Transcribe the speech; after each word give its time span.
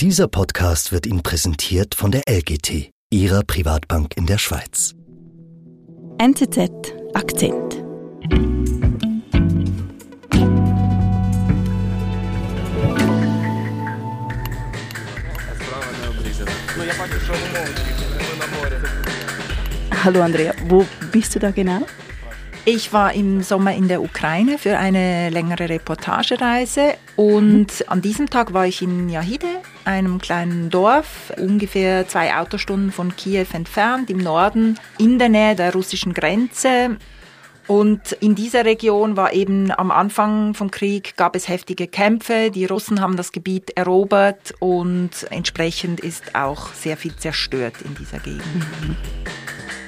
Dieser 0.00 0.28
Podcast 0.28 0.92
wird 0.92 1.06
Ihnen 1.06 1.22
präsentiert 1.22 1.94
von 1.94 2.10
der 2.10 2.20
LGT, 2.28 2.90
Ihrer 3.10 3.42
Privatbank 3.42 4.14
in 4.18 4.26
der 4.26 4.36
Schweiz. 4.36 4.92
NZZ 6.18 6.92
Akzent. 7.14 7.82
Hallo 20.04 20.20
Andrea, 20.20 20.52
wo 20.68 20.84
bist 21.10 21.34
du 21.34 21.38
da 21.38 21.50
genau? 21.52 21.86
Ich 22.68 22.92
war 22.92 23.12
im 23.12 23.44
Sommer 23.44 23.76
in 23.76 23.86
der 23.86 24.02
Ukraine 24.02 24.58
für 24.58 24.76
eine 24.76 25.30
längere 25.30 25.68
Reportagereise 25.68 26.94
und 27.14 27.88
an 27.88 28.02
diesem 28.02 28.28
Tag 28.28 28.54
war 28.54 28.66
ich 28.66 28.82
in 28.82 29.08
Yahide, 29.08 29.46
einem 29.84 30.20
kleinen 30.20 30.68
Dorf, 30.68 31.32
ungefähr 31.38 32.08
zwei 32.08 32.36
Autostunden 32.36 32.90
von 32.90 33.14
Kiew 33.14 33.46
entfernt, 33.52 34.10
im 34.10 34.18
Norden, 34.18 34.80
in 34.98 35.20
der 35.20 35.28
Nähe 35.28 35.54
der 35.54 35.72
russischen 35.74 36.12
Grenze. 36.12 36.96
Und 37.68 38.10
in 38.18 38.34
dieser 38.34 38.64
Region 38.64 39.16
war 39.16 39.32
eben 39.32 39.70
am 39.70 39.92
Anfang 39.92 40.54
vom 40.54 40.72
Krieg 40.72 41.16
gab 41.16 41.36
es 41.36 41.48
heftige 41.48 41.86
Kämpfe. 41.86 42.50
Die 42.50 42.64
Russen 42.64 43.00
haben 43.00 43.16
das 43.16 43.30
Gebiet 43.30 43.76
erobert 43.76 44.54
und 44.58 45.10
entsprechend 45.30 46.00
ist 46.00 46.34
auch 46.34 46.72
sehr 46.74 46.96
viel 46.96 47.14
zerstört 47.14 47.76
in 47.84 47.94
dieser 47.94 48.18
Gegend. 48.18 48.42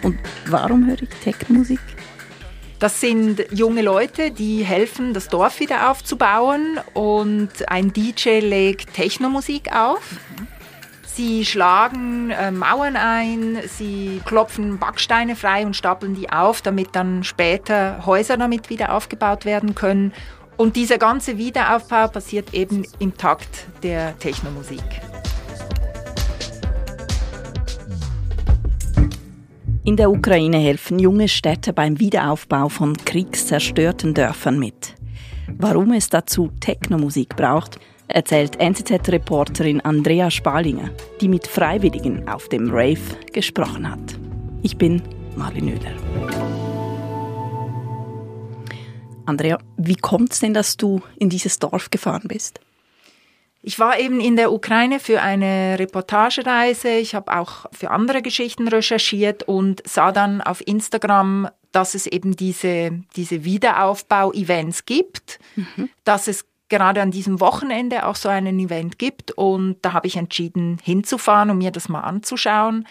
Und 0.05 0.17
warum 0.47 0.87
höre 0.87 1.03
ich 1.03 1.09
Techno-Musik? 1.25 1.81
Das 2.79 3.01
sind 3.01 3.45
junge 3.51 3.83
Leute, 3.83 4.31
die 4.31 4.65
helfen, 4.65 5.13
das 5.13 5.29
Dorf 5.29 5.59
wieder 5.59 5.91
aufzubauen 5.91 6.79
und 6.95 7.51
ein 7.67 7.93
DJ 7.93 8.39
legt 8.39 8.95
Technomusik 8.95 9.75
auf. 9.75 10.01
Sie 11.03 11.45
schlagen 11.45 12.31
äh, 12.31 12.53
Mauern 12.53 12.95
ein, 12.95 13.59
sie 13.67 14.21
klopfen 14.25 14.79
Backsteine 14.79 15.35
frei 15.35 15.67
und 15.67 15.75
stapeln 15.75 16.15
die 16.15 16.31
auf, 16.31 16.63
damit 16.63 16.95
dann 16.95 17.25
später 17.25 18.07
Häuser 18.07 18.37
damit 18.37 18.71
wieder 18.71 18.95
aufgebaut 18.95 19.45
werden 19.45 19.75
können. 19.75 20.13
Und 20.57 20.77
dieser 20.77 20.99
ganze 20.99 21.37
Wiederaufbau 21.37 22.07
passiert 22.07 22.55
eben 22.55 22.87
im 23.01 23.17
Takt 23.17 23.67
der 23.83 24.17
Technomusik. 24.21 24.85
In 29.89 29.97
der 29.97 30.11
Ukraine 30.11 30.59
helfen 30.59 30.99
junge 30.99 31.29
Städte 31.29 31.73
beim 31.73 31.99
Wiederaufbau 31.99 32.69
von 32.69 32.95
kriegszerstörten 32.95 34.13
Dörfern 34.13 34.59
mit. 34.59 34.95
Warum 35.57 35.95
es 35.95 36.11
dazu 36.11 36.51
Technomusik 36.61 37.35
braucht, 37.37 37.79
erzählt 38.07 38.61
NZZ-Reporterin 38.61 39.81
Andrea 39.81 40.31
Spalinger, 40.31 40.91
die 41.23 41.29
mit 41.29 41.47
Freiwilligen 41.47 42.29
auf 42.29 42.51
dem 42.51 42.69
Rave 42.69 43.01
gesprochen 43.33 43.91
hat. 43.91 44.19
Ich 44.63 44.77
bin 44.77 45.01
Marlin 45.37 45.71
Oehler. 45.71 45.95
Andrea, 49.25 49.59
wie 49.79 49.97
kommt 49.97 50.35
es 50.35 50.41
denn, 50.41 50.53
dass 50.53 50.77
du 50.77 51.01
in 51.19 51.31
dieses 51.31 51.59
Dorf 51.59 51.89
gefahren 51.89 52.29
bist? 52.29 52.61
Ich 53.69 53.79
war 53.79 54.01
eben 54.01 54.19
in 54.19 54.37
der 54.37 54.51
Ukraine 54.51 54.99
für 54.99 55.21
eine 55.21 55.79
Reportagereise. 55.79 56.89
Ich 56.89 57.15
habe 57.15 57.37
auch 57.37 57.67
für 57.71 57.91
andere 57.91 58.23
Geschichten 58.23 58.67
recherchiert 58.67 59.43
und 59.43 59.87
sah 59.87 60.11
dann 60.11 60.41
auf 60.41 60.67
Instagram, 60.67 61.51
dass 61.71 61.95
es 61.95 62.07
eben 62.07 62.35
diese, 62.35 63.03
diese 63.15 63.45
Wiederaufbau-Events 63.45 64.87
gibt, 64.87 65.39
mhm. 65.55 65.91
dass 66.05 66.29
es 66.29 66.47
gerade 66.71 67.03
an 67.03 67.11
diesem 67.11 67.41
Wochenende 67.41 68.07
auch 68.07 68.17
so 68.17 68.31
einen 68.31 68.59
Event 68.59 68.99
gibt. 68.99 69.33
Und 69.33 69.77
da 69.83 69.93
habe 69.93 70.07
ich 70.07 70.17
entschieden, 70.17 70.79
hinzufahren, 70.83 71.51
um 71.51 71.59
mir 71.59 71.71
das 71.71 71.91
mal 71.91 72.01
anzuschauen 72.01 72.87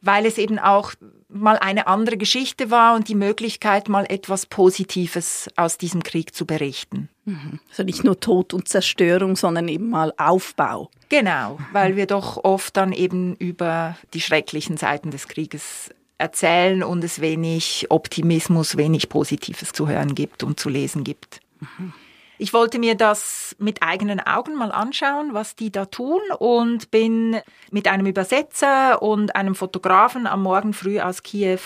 weil 0.00 0.26
es 0.26 0.38
eben 0.38 0.58
auch 0.58 0.92
mal 1.28 1.58
eine 1.58 1.86
andere 1.86 2.16
Geschichte 2.16 2.70
war 2.70 2.94
und 2.94 3.08
die 3.08 3.14
Möglichkeit, 3.14 3.88
mal 3.88 4.06
etwas 4.08 4.46
Positives 4.46 5.48
aus 5.56 5.76
diesem 5.78 6.02
Krieg 6.02 6.34
zu 6.34 6.46
berichten. 6.46 7.08
Mhm. 7.24 7.60
Also 7.68 7.82
nicht 7.82 8.04
nur 8.04 8.18
Tod 8.18 8.54
und 8.54 8.68
Zerstörung, 8.68 9.36
sondern 9.36 9.68
eben 9.68 9.90
mal 9.90 10.12
Aufbau. 10.16 10.90
Genau, 11.08 11.58
weil 11.72 11.96
wir 11.96 12.06
doch 12.06 12.42
oft 12.44 12.76
dann 12.76 12.92
eben 12.92 13.34
über 13.36 13.96
die 14.14 14.20
schrecklichen 14.20 14.76
Seiten 14.76 15.10
des 15.10 15.28
Krieges 15.28 15.90
erzählen 16.16 16.82
und 16.82 17.04
es 17.04 17.20
wenig 17.20 17.86
Optimismus, 17.90 18.76
wenig 18.76 19.08
Positives 19.08 19.72
zu 19.72 19.88
hören 19.88 20.14
gibt 20.14 20.42
und 20.42 20.58
zu 20.58 20.68
lesen 20.68 21.04
gibt. 21.04 21.40
Mhm. 21.60 21.92
Ich 22.40 22.52
wollte 22.52 22.78
mir 22.78 22.94
das 22.94 23.56
mit 23.58 23.82
eigenen 23.82 24.20
Augen 24.20 24.54
mal 24.54 24.70
anschauen, 24.70 25.34
was 25.34 25.56
die 25.56 25.72
da 25.72 25.86
tun 25.86 26.20
und 26.38 26.92
bin 26.92 27.40
mit 27.72 27.88
einem 27.88 28.06
Übersetzer 28.06 29.02
und 29.02 29.34
einem 29.34 29.56
Fotografen 29.56 30.28
am 30.28 30.44
Morgen 30.44 30.72
früh 30.72 31.00
aus 31.00 31.24
Kiew 31.24 31.58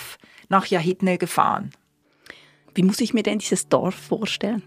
nach 0.49 0.65
Jahidne 0.67 1.19
gefahren. 1.19 1.73
Wie 2.75 2.83
muss 2.83 3.01
ich 3.01 3.13
mir 3.13 3.23
denn 3.23 3.39
dieses 3.39 3.69
Dorf 3.69 3.95
vorstellen? 3.95 4.63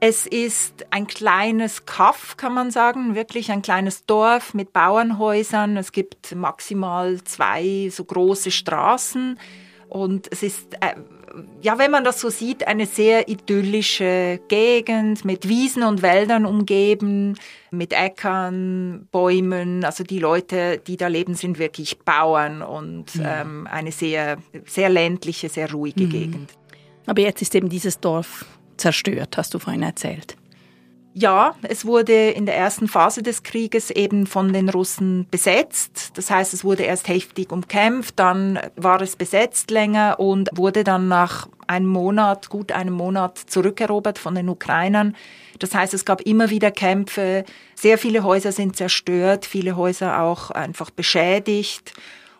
Es 0.00 0.26
ist 0.26 0.84
ein 0.90 1.06
kleines 1.06 1.86
Kaff, 1.86 2.36
kann 2.36 2.52
man 2.52 2.72
sagen, 2.72 3.14
wirklich 3.14 3.52
ein 3.52 3.62
kleines 3.62 4.04
Dorf 4.06 4.52
mit 4.52 4.72
Bauernhäusern. 4.72 5.76
Es 5.76 5.92
gibt 5.92 6.34
maximal 6.34 7.22
zwei 7.22 7.88
so 7.90 8.04
große 8.04 8.50
Straßen 8.50 9.38
und 9.88 10.30
es 10.32 10.42
ist 10.42 10.74
äh, 10.80 10.96
ja, 11.62 11.78
wenn 11.78 11.90
man 11.90 12.04
das 12.04 12.20
so 12.20 12.30
sieht, 12.30 12.66
eine 12.66 12.86
sehr 12.86 13.28
idyllische 13.28 14.40
Gegend 14.48 15.24
mit 15.24 15.48
Wiesen 15.48 15.82
und 15.82 16.02
Wäldern 16.02 16.46
umgeben, 16.46 17.36
mit 17.70 17.92
Äckern, 17.92 19.08
Bäumen. 19.10 19.84
Also 19.84 20.04
die 20.04 20.18
Leute, 20.18 20.80
die 20.86 20.96
da 20.96 21.08
leben, 21.08 21.34
sind 21.34 21.58
wirklich 21.58 21.98
Bauern 22.00 22.62
und 22.62 23.14
mhm. 23.16 23.24
ähm, 23.24 23.68
eine 23.70 23.92
sehr, 23.92 24.38
sehr 24.66 24.88
ländliche, 24.88 25.48
sehr 25.48 25.70
ruhige 25.70 26.04
mhm. 26.04 26.10
Gegend. 26.10 26.50
Aber 27.06 27.20
jetzt 27.20 27.42
ist 27.42 27.54
eben 27.54 27.68
dieses 27.68 28.00
Dorf 28.00 28.44
zerstört, 28.76 29.36
hast 29.36 29.54
du 29.54 29.58
vorhin 29.58 29.82
erzählt. 29.82 30.36
Ja, 31.16 31.54
es 31.62 31.86
wurde 31.86 32.30
in 32.30 32.44
der 32.44 32.56
ersten 32.56 32.88
Phase 32.88 33.22
des 33.22 33.44
Krieges 33.44 33.92
eben 33.92 34.26
von 34.26 34.52
den 34.52 34.68
Russen 34.68 35.28
besetzt. 35.30 36.10
Das 36.14 36.28
heißt, 36.28 36.52
es 36.52 36.64
wurde 36.64 36.82
erst 36.82 37.06
heftig 37.06 37.52
umkämpft, 37.52 38.18
dann 38.18 38.58
war 38.74 39.00
es 39.00 39.14
besetzt 39.14 39.70
länger 39.70 40.18
und 40.18 40.50
wurde 40.54 40.82
dann 40.82 41.06
nach 41.06 41.48
einem 41.68 41.86
Monat, 41.86 42.48
gut 42.50 42.72
einem 42.72 42.94
Monat 42.94 43.38
zurückerobert 43.38 44.18
von 44.18 44.34
den 44.34 44.48
Ukrainern. 44.48 45.14
Das 45.60 45.72
heißt, 45.72 45.94
es 45.94 46.04
gab 46.04 46.20
immer 46.22 46.50
wieder 46.50 46.72
Kämpfe. 46.72 47.44
Sehr 47.76 47.96
viele 47.96 48.24
Häuser 48.24 48.50
sind 48.50 48.74
zerstört, 48.74 49.46
viele 49.46 49.76
Häuser 49.76 50.20
auch 50.20 50.50
einfach 50.50 50.90
beschädigt. 50.90 51.94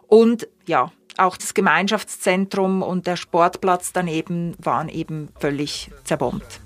Und 0.08 0.48
ja, 0.66 0.90
auch 1.16 1.36
das 1.36 1.54
Gemeinschaftszentrum 1.54 2.82
und 2.82 3.06
der 3.06 3.14
Sportplatz 3.14 3.92
daneben 3.92 4.56
waren 4.58 4.88
eben 4.88 5.28
völlig 5.38 5.92
zerbombt. 6.02 6.60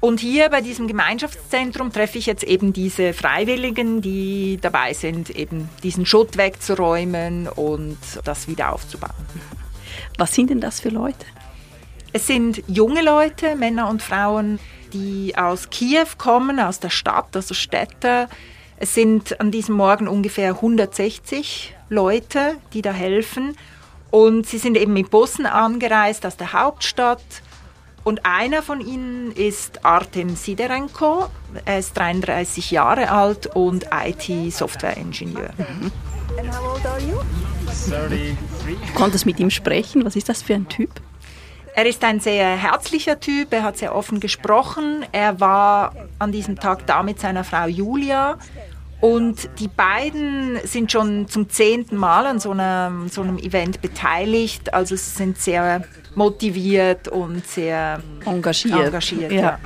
Und 0.00 0.20
hier 0.20 0.48
bei 0.48 0.60
diesem 0.60 0.86
Gemeinschaftszentrum 0.86 1.92
treffe 1.92 2.18
ich 2.18 2.26
jetzt 2.26 2.44
eben 2.44 2.72
diese 2.72 3.12
Freiwilligen, 3.12 4.00
die 4.00 4.58
dabei 4.60 4.92
sind, 4.92 5.30
eben 5.30 5.68
diesen 5.82 6.06
Schutt 6.06 6.36
wegzuräumen 6.36 7.48
und 7.48 7.98
das 8.24 8.46
wieder 8.46 8.72
aufzubauen. 8.72 9.10
Was 10.16 10.34
sind 10.34 10.50
denn 10.50 10.60
das 10.60 10.80
für 10.80 10.90
Leute? 10.90 11.26
Es 12.12 12.26
sind 12.26 12.62
junge 12.68 13.02
Leute, 13.02 13.56
Männer 13.56 13.88
und 13.88 14.00
Frauen, 14.00 14.60
die 14.92 15.36
aus 15.36 15.68
Kiew 15.68 16.06
kommen, 16.16 16.60
aus 16.60 16.78
der 16.78 16.90
Stadt, 16.90 17.34
also 17.34 17.54
Städte. 17.54 18.28
Es 18.76 18.94
sind 18.94 19.40
an 19.40 19.50
diesem 19.50 19.74
Morgen 19.74 20.06
ungefähr 20.06 20.50
160 20.50 21.74
Leute, 21.88 22.56
die 22.72 22.82
da 22.82 22.92
helfen. 22.92 23.56
Und 24.10 24.46
sie 24.46 24.58
sind 24.58 24.76
eben 24.76 24.92
mit 24.92 25.10
Bussen 25.10 25.44
angereist 25.44 26.24
aus 26.24 26.36
der 26.36 26.52
Hauptstadt 26.52 27.20
und 28.08 28.24
einer 28.24 28.62
von 28.62 28.80
ihnen 28.80 29.32
ist 29.32 29.84
Artem 29.84 30.34
Siderenko. 30.34 31.28
Er 31.66 31.78
ist 31.78 31.94
33 31.94 32.70
Jahre 32.70 33.10
alt 33.10 33.48
und 33.48 33.84
IT-Software-Ingenieur. 33.92 35.50
Mhm. 35.58 35.92
Du 38.86 38.92
konntest 38.94 39.26
mit 39.26 39.38
ihm 39.38 39.50
sprechen. 39.50 40.06
Was 40.06 40.16
ist 40.16 40.30
das 40.30 40.40
für 40.40 40.54
ein 40.54 40.66
Typ? 40.70 40.88
Er 41.74 41.84
ist 41.84 42.02
ein 42.02 42.18
sehr 42.18 42.56
herzlicher 42.56 43.20
Typ, 43.20 43.52
er 43.52 43.62
hat 43.62 43.76
sehr 43.76 43.94
offen 43.94 44.20
gesprochen. 44.20 45.04
Er 45.12 45.38
war 45.38 45.94
an 46.18 46.32
diesem 46.32 46.58
Tag 46.58 46.86
da 46.86 47.02
mit 47.02 47.20
seiner 47.20 47.44
Frau 47.44 47.66
Julia 47.66 48.38
und 49.00 49.48
die 49.60 49.68
beiden 49.68 50.58
sind 50.64 50.90
schon 50.90 51.28
zum 51.28 51.48
zehnten 51.48 51.96
Mal 51.96 52.26
an 52.26 52.40
so 52.40 52.50
einem, 52.50 53.08
so 53.08 53.20
einem 53.22 53.38
Event 53.38 53.80
beteiligt. 53.80 54.74
Also 54.74 54.96
sie 54.96 55.10
sind 55.10 55.38
sehr 55.38 55.84
motiviert 56.18 57.08
und 57.08 57.46
sehr 57.46 58.02
engagiert. 58.26 58.86
engagiert 58.86 59.32
ja. 59.32 59.58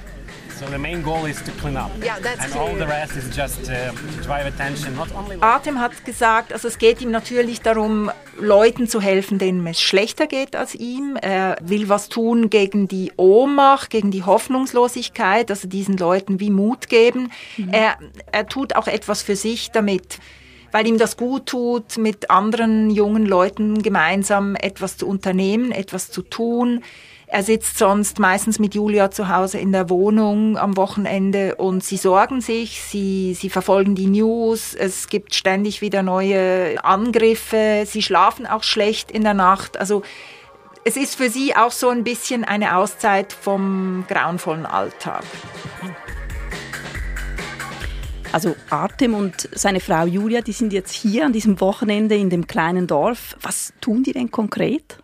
So 0.60 0.68
the 0.70 0.78
main 0.78 1.02
goal 1.02 1.26
is 1.28 1.42
to 1.42 1.50
clean 1.60 1.76
up. 1.76 1.90
Yeah, 2.00 2.20
that's 2.22 2.44
and 2.44 2.54
all 2.54 2.68
clear. 2.68 2.86
the 2.86 2.86
rest 2.86 3.16
is 3.16 3.36
just 3.36 3.68
uh, 3.68 3.90
drive 4.22 4.46
attention, 4.46 4.94
not 4.94 5.08
only. 5.12 5.36
Artem 5.40 5.80
hat 5.80 6.04
gesagt, 6.04 6.52
also 6.52 6.68
es 6.68 6.78
geht 6.78 7.00
ihm 7.00 7.10
natürlich 7.10 7.62
darum, 7.62 8.12
Leuten 8.38 8.86
zu 8.86 9.00
helfen, 9.00 9.38
denen 9.40 9.66
es 9.66 9.80
schlechter 9.80 10.28
geht 10.28 10.54
als 10.54 10.76
ihm. 10.76 11.16
Er 11.20 11.56
will 11.62 11.88
was 11.88 12.08
tun 12.08 12.48
gegen 12.48 12.86
die 12.86 13.10
Ohnmacht, 13.16 13.90
gegen 13.90 14.12
die 14.12 14.22
Hoffnungslosigkeit, 14.22 15.50
also 15.50 15.66
diesen 15.66 15.96
Leuten 15.96 16.38
wie 16.38 16.50
Mut 16.50 16.88
geben. 16.88 17.32
Er, 17.72 17.96
er 18.30 18.46
tut 18.46 18.76
auch 18.76 18.86
etwas 18.86 19.22
für 19.22 19.34
sich 19.34 19.72
damit 19.72 20.20
weil 20.72 20.86
ihm 20.86 20.98
das 20.98 21.16
gut 21.16 21.46
tut, 21.46 21.98
mit 21.98 22.30
anderen 22.30 22.90
jungen 22.90 23.26
Leuten 23.26 23.82
gemeinsam 23.82 24.56
etwas 24.56 24.96
zu 24.96 25.06
unternehmen, 25.06 25.70
etwas 25.70 26.10
zu 26.10 26.22
tun. 26.22 26.82
Er 27.26 27.42
sitzt 27.42 27.78
sonst 27.78 28.18
meistens 28.18 28.58
mit 28.58 28.74
Julia 28.74 29.10
zu 29.10 29.28
Hause 29.28 29.58
in 29.58 29.72
der 29.72 29.88
Wohnung 29.88 30.58
am 30.58 30.76
Wochenende 30.76 31.54
und 31.54 31.82
sie 31.82 31.96
sorgen 31.96 32.42
sich, 32.42 32.82
sie, 32.82 33.32
sie 33.32 33.48
verfolgen 33.48 33.94
die 33.94 34.06
News, 34.06 34.74
es 34.74 35.08
gibt 35.08 35.34
ständig 35.34 35.80
wieder 35.80 36.02
neue 36.02 36.84
Angriffe, 36.84 37.84
sie 37.86 38.02
schlafen 38.02 38.46
auch 38.46 38.62
schlecht 38.62 39.10
in 39.10 39.22
der 39.22 39.32
Nacht. 39.32 39.78
Also 39.78 40.02
es 40.84 40.98
ist 40.98 41.14
für 41.14 41.30
sie 41.30 41.56
auch 41.56 41.70
so 41.70 41.88
ein 41.88 42.04
bisschen 42.04 42.44
eine 42.44 42.76
Auszeit 42.76 43.32
vom 43.32 44.04
grauenvollen 44.08 44.66
Alltag. 44.66 45.22
Also 48.32 48.56
Artem 48.70 49.14
und 49.14 49.48
seine 49.52 49.80
Frau 49.80 50.06
Julia, 50.06 50.40
die 50.40 50.52
sind 50.52 50.72
jetzt 50.72 50.92
hier 50.92 51.26
an 51.26 51.32
diesem 51.32 51.60
Wochenende 51.60 52.16
in 52.16 52.30
dem 52.30 52.46
kleinen 52.46 52.86
Dorf. 52.86 53.36
Was 53.42 53.74
tun 53.80 54.02
die 54.02 54.12
denn 54.12 54.30
konkret? 54.30 54.98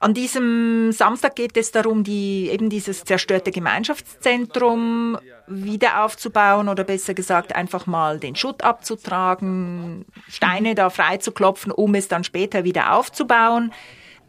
An 0.00 0.14
diesem 0.14 0.92
Samstag 0.92 1.34
geht 1.34 1.56
es 1.56 1.72
darum, 1.72 2.04
die, 2.04 2.48
eben 2.50 2.70
dieses 2.70 3.04
zerstörte 3.04 3.50
Gemeinschaftszentrum 3.50 5.18
wieder 5.48 6.04
aufzubauen 6.04 6.68
oder 6.68 6.84
besser 6.84 7.14
gesagt 7.14 7.54
einfach 7.54 7.86
mal 7.86 8.20
den 8.20 8.36
Schutt 8.36 8.62
abzutragen, 8.62 10.04
Steine 10.28 10.76
da 10.76 10.88
freizuklopfen, 10.88 11.72
um 11.72 11.96
es 11.96 12.06
dann 12.06 12.22
später 12.22 12.62
wieder 12.62 12.94
aufzubauen. 12.94 13.72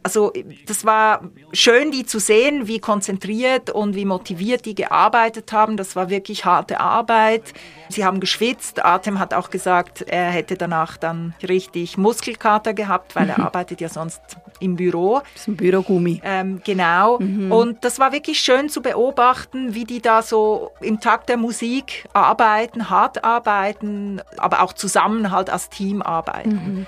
Also 0.02 0.32
das 0.66 0.84
war 0.84 1.30
schön, 1.52 1.90
die 1.90 2.06
zu 2.06 2.18
sehen, 2.18 2.66
wie 2.66 2.78
konzentriert 2.78 3.70
und 3.70 3.94
wie 3.94 4.04
motiviert 4.04 4.64
die 4.64 4.74
gearbeitet 4.74 5.52
haben. 5.52 5.76
Das 5.76 5.94
war 5.94 6.08
wirklich 6.08 6.44
harte 6.44 6.80
Arbeit. 6.80 7.52
Sie 7.90 8.04
haben 8.04 8.20
geschwitzt. 8.20 8.84
Atem 8.84 9.18
hat 9.18 9.34
auch 9.34 9.50
gesagt, 9.50 10.02
er 10.02 10.30
hätte 10.30 10.56
danach 10.56 10.96
dann 10.96 11.34
richtig 11.46 11.98
Muskelkater 11.98 12.72
gehabt, 12.72 13.14
weil 13.14 13.28
er 13.28 13.40
arbeitet 13.40 13.80
ja 13.80 13.88
sonst 13.88 14.20
im 14.60 14.76
Büro. 14.76 15.20
Das 15.32 15.42
ist 15.42 15.48
ein 15.48 15.56
Bürogummi. 15.56 16.20
Ähm, 16.24 16.60
genau. 16.64 17.16
Und 17.16 17.84
das 17.84 17.98
war 17.98 18.12
wirklich 18.12 18.40
schön 18.40 18.68
zu 18.68 18.82
beobachten, 18.82 19.74
wie 19.74 19.84
die 19.84 20.00
da 20.00 20.22
so 20.22 20.70
im 20.80 21.00
Takt 21.00 21.28
der 21.28 21.36
Musik 21.36 22.06
arbeiten, 22.12 22.88
hart 22.88 23.24
arbeiten, 23.24 24.22
aber 24.36 24.62
auch 24.62 24.72
zusammen 24.72 25.30
halt 25.30 25.50
als 25.50 25.68
Team 25.68 26.00
arbeiten. 26.02 26.86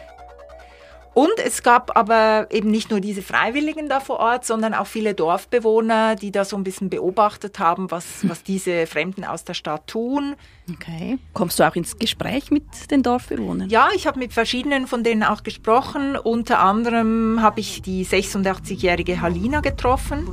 Und 1.15 1.33
es 1.45 1.63
gab 1.63 1.97
aber 1.97 2.47
eben 2.51 2.71
nicht 2.71 2.91
nur 2.91 3.01
diese 3.01 3.21
Freiwilligen 3.21 3.89
da 3.89 4.01
vor 4.01 4.19
Ort, 4.19 4.47
sondern 4.47 4.73
auch 4.73 4.87
viele 4.87 5.15
Dorfbewohner, 5.15 6.17
die 6.17 6.31
da 6.31 6.45
so 6.45 6.57
ein 6.57 6.65
bisschen 6.65 6.89
beobachtet 6.89 7.59
haben, 7.59 7.91
was, 7.91 8.27
was 8.29 8.43
diese 8.43 8.87
Fremden 8.87 9.25
aus 9.25 9.45
der 9.45 9.55
Stadt 9.55 9.87
tun. 9.87 10.35
Okay. 10.71 11.19
Kommst 11.35 11.59
du 11.59 11.69
auch 11.69 11.75
ins 11.75 11.99
Gespräch 11.99 12.51
mit 12.51 12.91
den 12.91 13.03
Dorfbewohnern? 13.03 13.69
Ja, 13.69 13.89
ich 13.95 14.07
habe 14.07 14.19
mit 14.19 14.33
verschiedenen 14.33 14.87
von 14.87 15.05
denen 15.05 15.23
auch 15.23 15.43
gesprochen. 15.43 16.17
Unter 16.17 16.61
anderem 16.61 17.43
habe 17.43 17.61
ich 17.61 17.83
die 17.83 18.07
86-jährige 18.07 19.21
Halina 19.21 19.61
getroffen, 19.61 20.29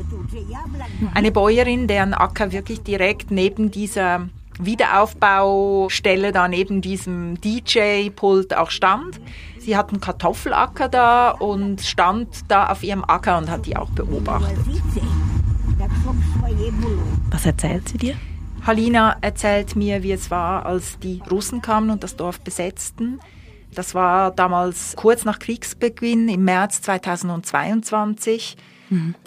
eine 1.14 1.32
Bäuerin, 1.32 1.88
deren 1.88 2.14
Acker 2.14 2.52
wirklich 2.52 2.82
direkt 2.84 3.32
neben 3.32 3.72
dieser 3.72 4.30
Wiederaufbaustelle, 4.60 6.32
da 6.32 6.48
neben 6.48 6.82
diesem 6.82 7.40
DJ-Pult 7.42 8.56
auch 8.56 8.72
stand. 8.72 9.20
Sie 9.70 9.78
hat 9.78 9.92
einen 9.92 10.02
Kartoffelacker 10.02 10.90
da 10.90 11.30
und 11.30 11.82
stand 11.82 12.28
da 12.48 12.72
auf 12.72 12.82
ihrem 12.82 13.04
Acker 13.04 13.38
und 13.38 13.52
hat 13.52 13.68
die 13.68 13.78
auch 13.78 13.92
beobachtet. 13.92 14.58
Was 17.30 17.46
erzählt 17.46 17.88
sie 17.88 18.00
dir? 18.00 18.16
Halina 18.66 19.18
erzählt 19.22 19.76
mir, 19.76 20.02
wie 20.02 20.12
es 20.12 20.32
war, 20.32 20.66
als 20.66 20.98
die 20.98 21.22
Russen 21.30 21.62
kamen 21.62 21.92
und 21.92 22.04
das 22.04 22.16
Dorf 22.16 22.40
besetzten. 22.40 23.20
Das 23.76 23.94
war 23.94 24.32
damals 24.32 24.96
kurz 24.96 25.24
nach 25.24 25.38
Kriegsbeginn 25.38 26.30
im 26.30 26.46
März 26.46 26.82
2022. 26.82 28.58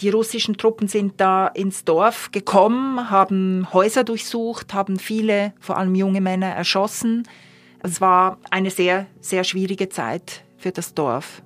Die 0.01 0.09
russischen 0.09 0.57
Truppen 0.57 0.89
sind 0.89 1.21
da 1.21 1.47
ins 1.47 1.85
Dorf 1.85 2.33
gekommen, 2.33 3.11
haben 3.11 3.69
Häuser 3.73 4.03
durchsucht, 4.03 4.75
haben 4.75 4.99
viele, 4.99 5.53
vor 5.61 5.77
allem 5.77 5.95
junge 5.95 6.21
Männer, 6.21 6.49
erschossen. 6.49 7.29
Es 7.83 8.01
war 8.01 8.39
eine 8.51 8.71
sehr, 8.71 9.07
sehr 9.21 9.45
schwierige 9.45 9.89
Zeit 9.89 10.45
für 10.57 10.71
das 10.71 10.95
Dorf. 10.95 11.43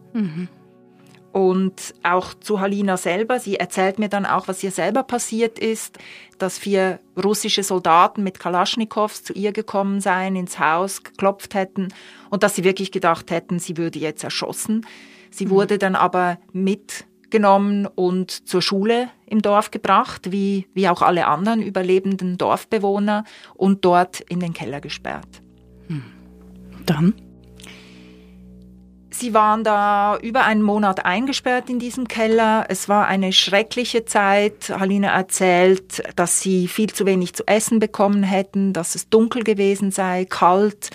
Und 1.32 1.94
auch 2.02 2.32
zu 2.32 2.60
Halina 2.60 2.96
selber, 2.96 3.38
sie 3.38 3.56
erzählt 3.56 3.98
mir 3.98 4.08
dann 4.08 4.24
auch, 4.24 4.48
was 4.48 4.62
ihr 4.62 4.70
selber 4.70 5.02
passiert 5.02 5.58
ist, 5.58 5.98
dass 6.38 6.58
vier 6.58 6.98
russische 7.22 7.62
Soldaten 7.62 8.22
mit 8.22 8.38
Kalaschnikows 8.38 9.22
zu 9.22 9.34
ihr 9.34 9.52
gekommen 9.52 10.00
seien, 10.00 10.34
ins 10.34 10.58
Haus 10.58 11.02
geklopft 11.02 11.54
hätten 11.54 11.88
und 12.30 12.42
dass 12.42 12.54
sie 12.54 12.64
wirklich 12.64 12.90
gedacht 12.90 13.30
hätten, 13.30 13.58
sie 13.58 13.76
würde 13.76 13.98
jetzt 13.98 14.24
erschossen. 14.24 14.86
Sie 15.30 15.50
wurde 15.50 15.76
dann 15.76 15.94
aber 15.94 16.38
mitgenommen 16.52 17.86
und 17.86 18.48
zur 18.48 18.62
Schule 18.62 19.10
im 19.26 19.42
Dorf 19.42 19.70
gebracht, 19.70 20.32
wie, 20.32 20.68
wie 20.72 20.88
auch 20.88 21.02
alle 21.02 21.26
anderen 21.26 21.60
überlebenden 21.60 22.38
Dorfbewohner 22.38 23.24
und 23.54 23.84
dort 23.84 24.20
in 24.20 24.40
den 24.40 24.54
Keller 24.54 24.80
gesperrt. 24.80 25.42
Dann? 26.86 27.14
Sie 29.10 29.32
waren 29.32 29.64
da 29.64 30.18
über 30.18 30.44
einen 30.44 30.60
Monat 30.62 31.06
eingesperrt 31.06 31.70
in 31.70 31.78
diesem 31.78 32.06
Keller. 32.06 32.66
Es 32.68 32.86
war 32.88 33.06
eine 33.06 33.32
schreckliche 33.32 34.04
Zeit. 34.04 34.68
Halina 34.68 35.08
erzählt, 35.08 36.02
dass 36.16 36.40
sie 36.40 36.68
viel 36.68 36.92
zu 36.92 37.06
wenig 37.06 37.32
zu 37.32 37.46
essen 37.46 37.78
bekommen 37.78 38.22
hätten, 38.22 38.74
dass 38.74 38.94
es 38.94 39.08
dunkel 39.08 39.42
gewesen 39.42 39.90
sei, 39.90 40.26
kalt. 40.26 40.90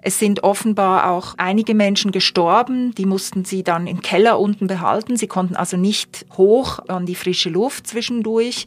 Es 0.00 0.18
sind 0.18 0.42
offenbar 0.42 1.10
auch 1.10 1.34
einige 1.36 1.74
Menschen 1.74 2.12
gestorben, 2.12 2.94
die 2.94 3.04
mussten 3.04 3.44
sie 3.44 3.62
dann 3.62 3.86
im 3.86 4.00
Keller 4.00 4.40
unten 4.40 4.66
behalten. 4.66 5.18
Sie 5.18 5.26
konnten 5.26 5.56
also 5.56 5.76
nicht 5.76 6.24
hoch 6.38 6.78
an 6.88 7.04
die 7.04 7.14
frische 7.14 7.50
Luft 7.50 7.86
zwischendurch. 7.86 8.64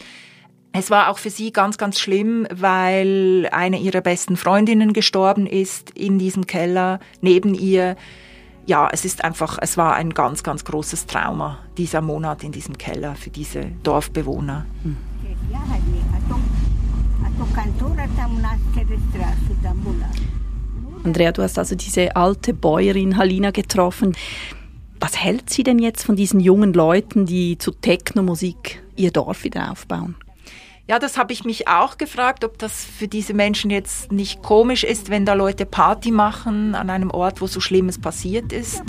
Es 0.76 0.90
war 0.90 1.10
auch 1.10 1.20
für 1.20 1.30
sie 1.30 1.54
ganz, 1.54 1.78
ganz 1.78 2.00
schlimm, 2.00 2.48
weil 2.52 3.48
eine 3.52 3.78
ihrer 3.78 4.02
besten 4.02 4.38
Freundinnen 4.38 4.92
gestorben 4.92 5.46
ist 5.46 5.92
in 5.92 6.18
diesem 6.18 6.48
Keller 6.48 7.00
neben 7.22 7.54
ihr. 7.54 7.96
Ja, 8.66 8.90
es 8.92 9.06
ist 9.06 9.24
einfach, 9.24 9.60
es 9.62 9.78
war 9.78 9.94
ein 9.94 10.16
ganz, 10.16 10.42
ganz 10.42 10.66
großes 10.66 11.06
Trauma, 11.06 11.60
dieser 11.78 12.02
Monat 12.02 12.44
in 12.44 12.52
diesem 12.52 12.76
Keller 12.76 13.14
für 13.14 13.30
diese 13.30 13.66
Dorfbewohner. 13.84 14.66
Andrea, 21.04 21.32
du 21.34 21.44
hast 21.44 21.60
also 21.60 21.76
diese 21.76 22.16
alte 22.16 22.56
Bäuerin 22.56 23.18
Halina 23.18 23.52
getroffen. 23.52 24.16
Was 25.00 25.22
hält 25.22 25.52
sie 25.52 25.64
denn 25.64 25.78
jetzt 25.78 26.04
von 26.04 26.16
diesen 26.16 26.40
jungen 26.40 26.74
Leuten, 26.74 27.28
die 27.28 27.60
zu 27.60 27.72
Technomusik 27.72 28.82
ihr 28.96 29.12
Dorf 29.12 29.44
wieder 29.44 29.72
aufbauen? 29.72 30.16
Ja, 30.86 31.00
das 31.00 31.18
habe 31.18 31.32
ich 31.32 31.46
mich 31.46 31.70
auch 31.70 31.98
gefragt, 31.98 32.44
ob 32.44 32.58
das 32.58 32.84
für 32.84 33.08
diese 33.08 33.34
Menschen 33.34 33.72
jetzt 33.72 34.12
nicht 34.12 34.44
komisch 34.44 34.84
ist, 34.84 35.10
wenn 35.10 35.26
da 35.26 35.34
Leute 35.34 35.66
Party 35.66 36.12
machen 36.12 36.76
an 36.76 36.90
einem 36.90 37.10
Ort, 37.10 37.40
wo 37.40 37.48
so 37.48 37.62
Schlimmes 37.62 38.02
passiert 38.02 38.52
ist. 38.52 38.84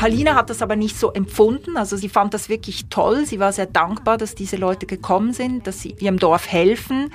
Halina 0.00 0.34
hat 0.34 0.48
das 0.48 0.62
aber 0.62 0.76
nicht 0.76 0.98
so 0.98 1.12
empfunden. 1.12 1.76
Also 1.76 1.98
sie 1.98 2.08
fand 2.08 2.32
das 2.32 2.48
wirklich 2.48 2.86
toll. 2.88 3.26
Sie 3.26 3.38
war 3.38 3.52
sehr 3.52 3.66
dankbar, 3.66 4.16
dass 4.16 4.34
diese 4.34 4.56
Leute 4.56 4.86
gekommen 4.86 5.34
sind, 5.34 5.66
dass 5.66 5.82
sie 5.82 5.96
ihrem 5.98 6.18
Dorf 6.18 6.46
helfen. 6.50 7.12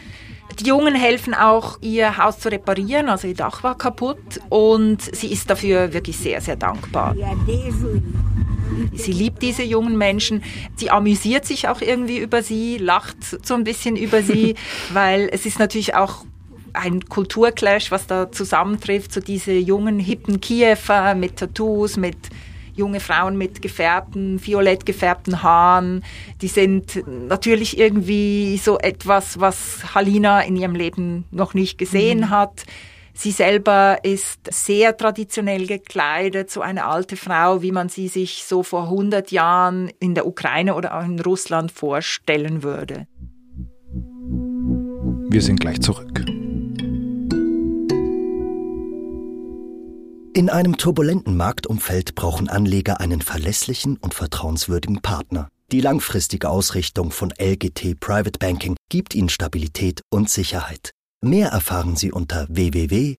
Die 0.60 0.68
Jungen 0.68 0.94
helfen 0.94 1.34
auch, 1.34 1.80
ihr 1.82 2.18
Haus 2.18 2.38
zu 2.38 2.50
reparieren, 2.50 3.10
also 3.10 3.28
ihr 3.28 3.34
Dach 3.34 3.64
war 3.64 3.76
kaputt 3.76 4.40
und 4.50 5.02
sie 5.02 5.32
ist 5.32 5.50
dafür 5.50 5.92
wirklich 5.92 6.18
sehr, 6.18 6.40
sehr 6.40 6.56
dankbar. 6.56 7.16
Sie 8.94 9.12
liebt 9.12 9.42
diese 9.42 9.64
jungen 9.64 9.98
Menschen. 9.98 10.44
Sie 10.76 10.90
amüsiert 10.90 11.46
sich 11.46 11.68
auch 11.68 11.82
irgendwie 11.82 12.18
über 12.18 12.42
sie, 12.42 12.78
lacht 12.78 13.18
so 13.46 13.54
ein 13.54 13.64
bisschen 13.64 13.96
über 13.96 14.22
sie, 14.22 14.56
weil 14.94 15.30
es 15.32 15.46
ist 15.46 15.60
natürlich 15.60 15.96
auch 15.96 16.26
ein 16.74 17.06
Kulturclash, 17.06 17.92
was 17.92 18.08
da 18.08 18.32
zusammentrifft, 18.32 19.14
so 19.14 19.22
diese 19.22 19.54
jungen, 19.54 20.00
hippen 20.00 20.42
Kiefer 20.42 21.16
mit 21.16 21.38
Tattoos, 21.38 21.98
mit 21.98 22.18
junge 22.76 23.00
Frauen 23.00 23.38
mit 23.38 23.62
gefärbten, 23.62 24.46
violett 24.46 24.86
gefärbten 24.86 25.42
Haaren. 25.42 26.04
Die 26.42 26.48
sind 26.48 27.04
natürlich 27.08 27.78
irgendwie 27.78 28.58
so 28.58 28.78
etwas, 28.78 29.40
was 29.40 29.96
Halina 29.96 30.42
in 30.42 30.56
ihrem 30.58 30.76
Leben 30.76 31.26
noch 31.32 31.54
nicht 31.54 31.78
gesehen 31.78 32.30
hat. 32.30 32.66
Sie 33.18 33.32
selber 33.32 34.00
ist 34.04 34.54
sehr 34.54 34.98
traditionell 34.98 35.68
gekleidet, 35.68 36.52
so 36.52 36.60
eine 36.60 36.86
alte 36.86 37.16
Frau, 37.16 37.62
wie 37.62 37.72
man 37.72 37.88
sie 37.88 38.10
sich 38.10 38.44
so 38.44 38.62
vor 38.62 38.84
100 38.84 39.32
Jahren 39.32 39.90
in 40.00 40.16
der 40.16 40.28
Ukraine 40.28 40.76
oder 40.76 40.98
auch 40.98 41.06
in 41.06 41.20
Russland 41.22 41.72
vorstellen 41.72 42.62
würde. 42.62 43.08
Wir 45.30 45.42
sind 45.42 45.62
gleich 45.62 45.80
zurück. 45.80 46.26
In 50.34 50.50
einem 50.50 50.76
turbulenten 50.76 51.38
Marktumfeld 51.38 52.16
brauchen 52.16 52.50
Anleger 52.50 53.00
einen 53.00 53.22
verlässlichen 53.22 53.96
und 53.96 54.14
vertrauenswürdigen 54.14 55.02
Partner. 55.02 55.48
Die 55.72 55.80
langfristige 55.80 56.50
Ausrichtung 56.50 57.12
von 57.12 57.32
LGT 57.32 57.98
Private 57.98 58.38
Banking 58.38 58.76
gibt 58.90 59.16
Ihnen 59.16 59.30
Stabilität 59.30 60.02
und 60.12 60.30
Sicherheit. 60.30 60.92
Mehr 61.26 61.50
erfahren 61.50 61.96
Sie 61.96 62.12
unter 62.12 62.46
www.lgt.com. 62.52 63.18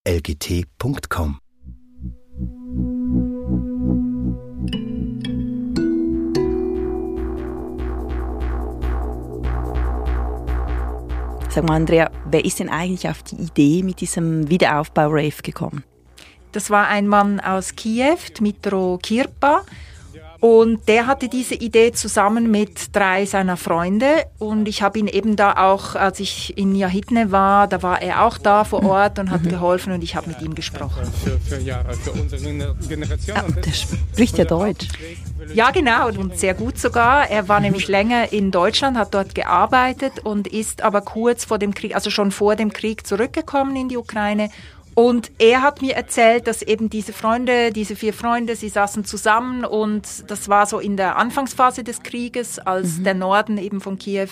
Sag 11.51 11.65
mal, 11.65 11.75
Andrea, 11.75 12.13
wer 12.31 12.45
ist 12.45 12.61
denn 12.61 12.69
eigentlich 12.69 13.09
auf 13.09 13.25
die 13.25 13.35
Idee 13.43 13.83
mit 13.83 14.01
diesem 14.01 14.49
Wiederaufbau-Rave 14.49 15.43
gekommen? 15.43 15.83
Das 16.53 16.71
war 16.71 16.87
ein 16.87 17.09
Mann 17.09 17.41
aus 17.41 17.75
Kiew, 17.75 18.19
Dmitro 18.39 19.01
Kirpa. 19.03 19.65
Und 20.47 20.87
der 20.87 21.09
hatte 21.09 21.29
diese 21.29 21.57
Idee 21.57 21.91
zusammen 21.91 22.53
mit 22.53 22.95
drei 22.95 23.27
seiner 23.27 23.57
Freunde. 23.57 24.27
Und 24.39 24.69
ich 24.69 24.81
habe 24.81 24.97
ihn 25.01 25.09
eben 25.09 25.35
da 25.35 25.55
auch, 25.55 25.97
als 25.97 26.21
ich 26.21 26.57
in 26.57 26.77
Jahitne 26.77 27.33
war, 27.33 27.67
da 27.67 27.83
war 27.83 28.01
er 28.01 28.25
auch 28.25 28.39
da 28.39 28.63
vor 28.63 28.85
Ort 28.85 29.19
und 29.19 29.33
hat 29.33 29.43
mhm. 29.43 29.49
geholfen 29.49 29.93
und 29.93 30.05
ich 30.05 30.15
habe 30.15 30.29
mit 30.29 30.41
ihm 30.43 30.55
gesprochen. 30.55 31.03
Für, 31.25 31.41
für, 31.41 31.61
ja, 31.61 31.83
für 32.01 32.13
unsere 32.13 32.77
Generation. 32.89 33.37
Ja, 33.37 33.43
der 33.43 33.73
spricht 33.73 34.39
ja 34.39 34.45
Deutsch. 34.45 34.87
Ja, 35.53 35.73
genau, 35.73 36.11
und 36.11 36.39
sehr 36.39 36.55
gut 36.55 36.79
sogar. 36.79 37.29
Er 37.29 37.49
war 37.49 37.59
nämlich 37.59 37.89
länger 37.89 38.33
in 38.33 38.53
Deutschland, 38.53 38.97
hat 38.97 39.15
dort 39.15 39.35
gearbeitet 39.35 40.21
und 40.23 40.47
ist 40.47 40.81
aber 40.83 41.01
kurz 41.01 41.45
vor 41.45 41.59
dem 41.59 41.75
Krieg, 41.75 41.97
also 41.97 42.11
schon 42.11 42.31
vor 42.31 42.55
dem 42.55 42.73
Krieg 42.73 43.05
zurückgekommen 43.05 43.75
in 43.75 43.89
die 43.89 43.97
Ukraine 43.97 44.51
und 44.97 45.31
er 45.39 45.61
hat 45.61 45.83
mir 45.83 45.95
erzählt, 45.95 46.47
dass 46.47 46.63
eben 46.63 46.89
diese 46.89 47.13
Freunde, 47.13 47.71
diese 47.71 47.95
vier 47.95 48.15
Freunde, 48.15 48.57
sie 48.57 48.71
saßen 48.71 49.05
zusammen 49.05 49.67
und 49.67 50.31
das 50.31 50.49
war 50.49 50.65
so 50.65 50.79
in 50.79 50.97
der 50.97 51.17
Anfangsphase 51.17 51.85
des 51.85 52.03
Krieges, 52.03 52.59
als 52.59 52.97
mhm. 52.97 53.05
der 53.05 53.15
Norden 53.15 53.59
eben 53.59 53.83
von 53.83 53.99
Kiew 53.99 54.31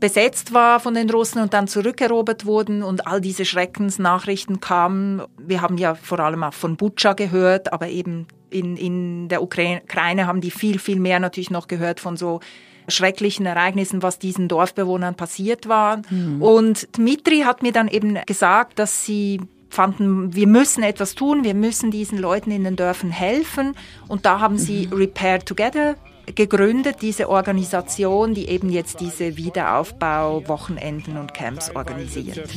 besetzt 0.00 0.52
war 0.52 0.80
von 0.80 0.94
den 0.94 1.08
Russen 1.08 1.40
und 1.40 1.54
dann 1.54 1.68
zurückerobert 1.68 2.44
wurden 2.44 2.82
und 2.82 3.06
all 3.06 3.20
diese 3.20 3.44
Schreckensnachrichten 3.44 4.58
kamen. 4.58 5.22
Wir 5.38 5.62
haben 5.62 5.78
ja 5.78 5.94
vor 5.94 6.18
allem 6.18 6.42
auch 6.42 6.54
von 6.54 6.76
Butscha 6.76 7.12
gehört, 7.12 7.72
aber 7.72 7.86
eben 7.86 8.26
in, 8.50 8.76
in 8.76 9.28
der 9.28 9.44
Ukraine 9.44 10.26
haben 10.26 10.40
die 10.40 10.50
viel, 10.50 10.80
viel 10.80 10.98
mehr 10.98 11.20
natürlich 11.20 11.52
noch 11.52 11.68
gehört 11.68 12.00
von 12.00 12.16
so 12.16 12.40
schrecklichen 12.88 13.46
Ereignissen, 13.46 14.02
was 14.02 14.18
diesen 14.18 14.48
Dorfbewohnern 14.48 15.14
passiert 15.14 15.68
war. 15.68 16.02
Mhm. 16.10 16.42
Und 16.42 16.98
Dmitri 16.98 17.42
hat 17.42 17.62
mir 17.62 17.72
dann 17.72 17.86
eben 17.86 18.18
gesagt, 18.26 18.80
dass 18.80 19.06
sie 19.06 19.40
fanden, 19.74 20.34
wir 20.34 20.46
müssen 20.46 20.82
etwas 20.82 21.14
tun, 21.14 21.44
wir 21.44 21.54
müssen 21.54 21.90
diesen 21.90 22.18
Leuten 22.18 22.50
in 22.50 22.64
den 22.64 22.76
Dörfern 22.76 23.10
helfen. 23.10 23.74
Und 24.08 24.24
da 24.24 24.40
haben 24.40 24.56
sie 24.58 24.86
mhm. 24.86 24.94
Repair 24.94 25.40
Together 25.40 25.96
gegründet, 26.34 26.96
diese 27.02 27.28
Organisation, 27.28 28.34
die 28.34 28.48
eben 28.48 28.70
jetzt 28.70 29.00
diese 29.00 29.36
Wiederaufbau-Wochenenden 29.36 31.18
und 31.18 31.34
Camps 31.34 31.70
organisiert. 31.74 32.48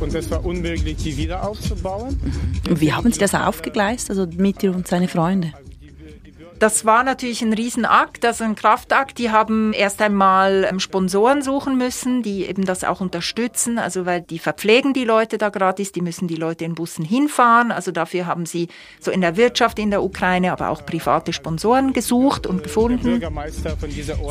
Und 0.00 0.14
es 0.14 0.30
war 0.30 0.44
unmöglich, 0.44 0.96
die 0.96 1.16
wieder 1.16 1.46
aufzubauen. 1.46 2.18
Und 2.68 2.80
wie 2.80 2.92
haben 2.92 3.12
Sie 3.12 3.20
das 3.20 3.34
aufgegleist, 3.34 4.08
also 4.08 4.26
Mitri 4.26 4.68
und 4.68 4.88
seine 4.88 5.08
Freunde? 5.08 5.52
Das 6.62 6.84
war 6.84 7.02
natürlich 7.02 7.42
ein 7.42 7.52
Riesenakt, 7.52 8.24
also 8.24 8.44
ein 8.44 8.54
Kraftakt. 8.54 9.18
Die 9.18 9.30
haben 9.32 9.72
erst 9.72 10.00
einmal 10.00 10.64
ähm, 10.70 10.78
Sponsoren 10.78 11.42
suchen 11.42 11.76
müssen, 11.76 12.22
die 12.22 12.44
eben 12.46 12.64
das 12.64 12.84
auch 12.84 13.00
unterstützen. 13.00 13.80
Also 13.80 14.06
weil 14.06 14.20
die 14.20 14.38
verpflegen 14.38 14.94
die 14.94 15.02
Leute 15.02 15.38
da 15.38 15.48
gratis, 15.48 15.90
die 15.90 16.02
müssen 16.02 16.28
die 16.28 16.36
Leute 16.36 16.64
in 16.64 16.76
Bussen 16.76 17.04
hinfahren. 17.04 17.72
Also 17.72 17.90
dafür 17.90 18.26
haben 18.26 18.46
sie 18.46 18.68
so 19.00 19.10
in 19.10 19.22
der 19.22 19.36
Wirtschaft 19.36 19.80
in 19.80 19.90
der 19.90 20.04
Ukraine, 20.04 20.52
aber 20.52 20.68
auch 20.68 20.86
private 20.86 21.32
Sponsoren 21.32 21.94
gesucht 21.94 22.46
und 22.46 22.62
gefunden. 22.62 23.20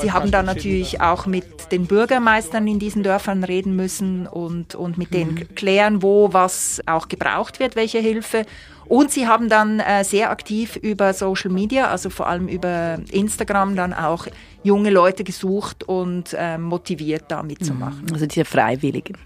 Sie 0.01 0.11
haben 0.13 0.31
dann 0.31 0.45
natürlich 0.45 1.01
auch 1.01 1.25
mit 1.25 1.73
den 1.73 1.85
Bürgermeistern 1.85 2.65
in 2.65 2.79
diesen 2.79 3.03
Dörfern 3.03 3.43
reden 3.43 3.75
müssen 3.75 4.25
und, 4.25 4.73
und 4.73 4.97
mit 4.97 5.13
denen 5.13 5.35
mhm. 5.35 5.55
klären, 5.55 6.01
wo 6.01 6.31
was 6.31 6.79
auch 6.85 7.09
gebraucht 7.09 7.59
wird, 7.59 7.75
welche 7.75 8.00
Hilfe. 8.00 8.45
Und 8.91 9.10
sie 9.10 9.25
haben 9.25 9.48
dann 9.48 9.79
äh, 9.79 10.03
sehr 10.03 10.31
aktiv 10.31 10.75
über 10.75 11.13
Social 11.13 11.50
Media, 11.50 11.88
also 11.88 12.10
vor 12.10 12.27
allem 12.27 12.50
über 12.50 13.00
Instagram, 13.10 13.77
dann 13.77 13.93
auch 13.93 14.27
junge 14.63 14.89
Leute 14.89 15.24
gesucht 15.24 15.86
und 15.86 16.36
äh, 16.38 16.57
motiviert, 16.57 17.24
da 17.29 17.41
mitzumachen. 17.41 18.03
Mhm. 18.07 18.13
Also 18.13 18.25
diese 18.25 18.43
Freiwilligen. 18.43 19.17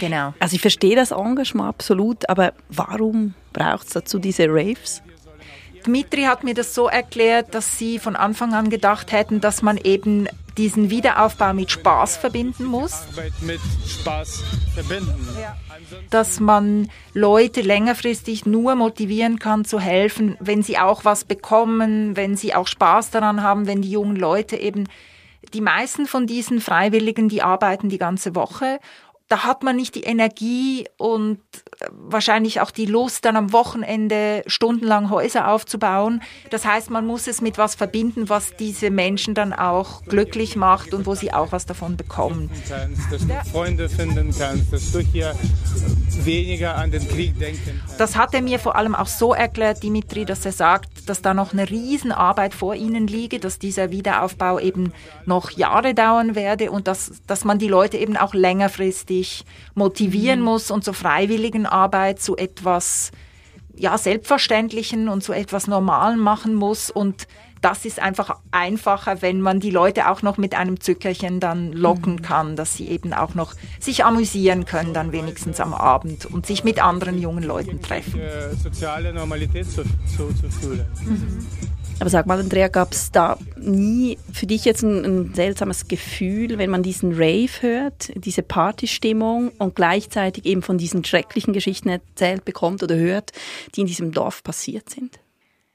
Genau. 0.00 0.34
Also 0.40 0.56
ich 0.56 0.60
verstehe 0.60 0.96
das 0.96 1.12
Engagement 1.12 1.68
absolut, 1.68 2.28
aber 2.28 2.52
warum 2.68 3.34
braucht 3.52 3.86
es 3.86 3.92
dazu 3.92 4.18
diese 4.18 4.46
Raves? 4.48 5.04
Dmitri 5.86 6.22
hat 6.22 6.42
mir 6.42 6.54
das 6.54 6.74
so 6.74 6.88
erklärt, 6.88 7.54
dass 7.54 7.78
sie 7.78 8.00
von 8.00 8.16
Anfang 8.16 8.54
an 8.54 8.70
gedacht 8.70 9.12
hätten, 9.12 9.40
dass 9.40 9.62
man 9.62 9.76
eben 9.76 10.26
diesen 10.56 10.90
Wiederaufbau 10.90 11.54
mit 11.54 11.70
Spaß 11.70 12.16
verbinden 12.16 12.64
muss. 12.64 13.04
Spaß 13.86 14.42
verbinden. 14.74 15.26
Dass 16.10 16.40
man 16.40 16.90
Leute 17.14 17.60
längerfristig 17.60 18.46
nur 18.46 18.74
motivieren 18.74 19.38
kann 19.38 19.64
zu 19.64 19.80
helfen, 19.80 20.36
wenn 20.40 20.62
sie 20.62 20.78
auch 20.78 21.04
was 21.04 21.24
bekommen, 21.24 22.16
wenn 22.16 22.36
sie 22.36 22.54
auch 22.54 22.66
Spaß 22.66 23.10
daran 23.10 23.42
haben, 23.42 23.66
wenn 23.66 23.82
die 23.82 23.90
jungen 23.90 24.16
Leute 24.16 24.56
eben 24.56 24.88
die 25.54 25.60
meisten 25.60 26.06
von 26.06 26.26
diesen 26.26 26.60
Freiwilligen, 26.60 27.28
die 27.28 27.42
arbeiten 27.42 27.88
die 27.88 27.98
ganze 27.98 28.34
Woche 28.34 28.78
da 29.32 29.44
hat 29.44 29.62
man 29.62 29.76
nicht 29.76 29.94
die 29.94 30.02
Energie 30.02 30.86
und 30.98 31.38
äh, 31.80 31.86
wahrscheinlich 31.90 32.60
auch 32.60 32.70
die 32.70 32.84
Lust, 32.84 33.24
dann 33.24 33.34
am 33.34 33.54
Wochenende 33.54 34.42
stundenlang 34.46 35.08
Häuser 35.08 35.48
aufzubauen. 35.48 36.20
Das 36.50 36.66
heißt, 36.66 36.90
man 36.90 37.06
muss 37.06 37.26
es 37.26 37.40
mit 37.40 37.56
was 37.56 37.74
verbinden, 37.74 38.28
was 38.28 38.54
diese 38.56 38.90
Menschen 38.90 39.32
dann 39.32 39.54
auch 39.54 40.02
glücklich 40.04 40.54
macht 40.54 40.92
und 40.92 41.06
wo 41.06 41.14
sie 41.14 41.32
auch 41.32 41.50
was 41.50 41.64
davon 41.64 41.96
bekommen. 41.96 42.50
Kannst, 42.68 43.10
dass 43.10 43.26
du 43.26 43.50
Freunde 43.50 43.88
finden 43.88 44.34
kannst, 44.38 44.70
dass 44.70 44.92
du 44.92 44.98
hier 44.98 45.34
weniger 46.24 46.76
an 46.76 46.90
den 46.90 47.08
Krieg 47.08 47.38
denken 47.38 47.80
kannst. 47.86 47.98
Das 47.98 48.16
hat 48.16 48.34
er 48.34 48.42
mir 48.42 48.58
vor 48.58 48.76
allem 48.76 48.94
auch 48.94 49.06
so 49.06 49.32
erklärt, 49.32 49.82
Dimitri, 49.82 50.26
dass 50.26 50.44
er 50.44 50.52
sagt, 50.52 50.91
dass 51.04 51.22
da 51.22 51.34
noch 51.34 51.52
eine 51.52 51.68
Riesenarbeit 51.68 52.54
vor 52.54 52.74
ihnen 52.74 53.06
liege, 53.06 53.38
dass 53.38 53.58
dieser 53.58 53.90
Wiederaufbau 53.90 54.58
eben 54.58 54.92
noch 55.26 55.50
Jahre 55.50 55.94
dauern 55.94 56.34
werde 56.34 56.70
und 56.70 56.88
dass, 56.88 57.22
dass 57.26 57.44
man 57.44 57.58
die 57.58 57.68
Leute 57.68 57.96
eben 57.96 58.16
auch 58.16 58.34
längerfristig 58.34 59.44
motivieren 59.74 60.40
mhm. 60.40 60.46
muss 60.46 60.70
und 60.70 60.84
zur 60.84 60.94
freiwilligen 60.94 61.66
Arbeit 61.66 62.20
zu 62.20 62.36
etwas 62.36 63.10
ja, 63.74 63.96
Selbstverständlichen 63.98 65.08
und 65.08 65.22
zu 65.22 65.32
etwas 65.32 65.66
Normalen 65.66 66.18
machen 66.18 66.54
muss. 66.54 66.90
Und 66.90 67.26
das 67.62 67.84
ist 67.84 68.00
einfach 68.00 68.38
einfacher, 68.50 69.22
wenn 69.22 69.40
man 69.40 69.60
die 69.60 69.70
Leute 69.70 70.10
auch 70.10 70.22
noch 70.22 70.36
mit 70.36 70.54
einem 70.54 70.80
Zückerchen 70.80 71.40
dann 71.40 71.72
locken 71.72 72.16
mhm. 72.16 72.22
kann, 72.22 72.56
dass 72.56 72.76
sie 72.76 72.88
eben 72.88 73.12
auch 73.12 73.34
noch 73.34 73.54
sich 73.80 74.04
amüsieren 74.04 74.66
können, 74.66 74.92
dann 74.92 75.12
wenigstens 75.12 75.60
am 75.60 75.72
Abend 75.72 76.26
und 76.26 76.44
sich 76.44 76.64
mit 76.64 76.84
anderen 76.84 77.20
jungen 77.20 77.44
Leuten 77.44 77.80
treffen. 77.80 78.20
Soziale 78.62 79.12
Normalität 79.14 79.70
zu, 79.70 79.82
zu, 80.16 80.34
zu 80.34 80.50
fühlen. 80.50 80.86
Mhm. 81.04 81.46
Aber 82.00 82.10
sag 82.10 82.26
mal, 82.26 82.40
Andrea, 82.40 82.66
gab 82.66 82.92
es 82.92 83.12
da 83.12 83.38
nie 83.56 84.18
für 84.32 84.46
dich 84.46 84.64
jetzt 84.64 84.82
ein, 84.82 85.04
ein, 85.04 85.34
seltsames 85.34 85.86
Gefühl, 85.86 86.58
wenn 86.58 86.68
man 86.68 86.82
diesen 86.82 87.12
Rave 87.12 87.50
hört, 87.60 88.10
diese 88.16 88.42
Partystimmung 88.42 89.52
und 89.58 89.76
gleichzeitig 89.76 90.44
eben 90.46 90.62
von 90.62 90.78
diesen 90.78 91.04
schrecklichen 91.04 91.52
Geschichten 91.52 91.88
erzählt 91.88 92.44
bekommt 92.44 92.82
oder 92.82 92.96
hört, 92.96 93.30
die 93.76 93.82
in 93.82 93.86
diesem 93.86 94.10
Dorf 94.10 94.42
passiert 94.42 94.90
sind? 94.90 95.20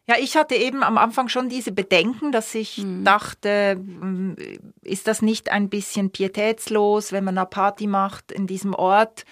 Ja, 0.10 0.16
ich 0.18 0.38
hatte 0.38 0.56
eben 0.56 0.84
am 0.84 0.98
Anfang 0.98 1.28
schon 1.28 1.50
diese 1.50 1.74
Bedenken, 1.74 2.32
dass 2.32 2.56
ich 2.56 2.78
mhm. 2.78 3.04
dachte, 3.04 3.74
hm, 3.78 4.38
ist 4.82 5.06
das 5.08 5.22
nicht 5.22 5.52
ein 5.52 5.70
bisschen 5.70 6.12
pietätslos, 6.12 7.12
wenn 7.12 7.26
man 7.26 7.38
eine 7.38 7.46
Party 7.46 7.88
macht 7.88 8.32
in 8.32 8.48
diesem 8.48 8.74
Ort? 8.74 9.26